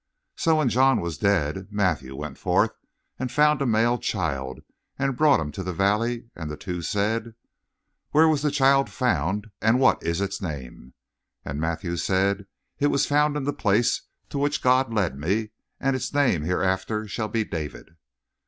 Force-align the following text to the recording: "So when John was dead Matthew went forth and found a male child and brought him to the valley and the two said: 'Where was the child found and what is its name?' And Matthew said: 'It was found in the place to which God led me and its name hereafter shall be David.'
"So 0.35 0.55
when 0.55 0.69
John 0.69 0.99
was 0.99 1.19
dead 1.19 1.67
Matthew 1.69 2.15
went 2.15 2.39
forth 2.39 2.71
and 3.19 3.31
found 3.31 3.61
a 3.61 3.67
male 3.67 3.99
child 3.99 4.61
and 4.97 5.15
brought 5.15 5.39
him 5.39 5.51
to 5.51 5.61
the 5.63 5.73
valley 5.75 6.31
and 6.35 6.49
the 6.49 6.57
two 6.57 6.81
said: 6.81 7.35
'Where 8.09 8.27
was 8.27 8.41
the 8.41 8.49
child 8.49 8.89
found 8.89 9.51
and 9.61 9.79
what 9.79 10.01
is 10.01 10.19
its 10.19 10.41
name?' 10.41 10.95
And 11.45 11.61
Matthew 11.61 11.97
said: 11.97 12.47
'It 12.79 12.87
was 12.87 13.05
found 13.05 13.37
in 13.37 13.43
the 13.43 13.53
place 13.53 14.01
to 14.29 14.39
which 14.39 14.63
God 14.63 14.91
led 14.91 15.15
me 15.19 15.51
and 15.79 15.95
its 15.95 16.11
name 16.11 16.41
hereafter 16.41 17.07
shall 17.07 17.27
be 17.27 17.43
David.' 17.43 17.95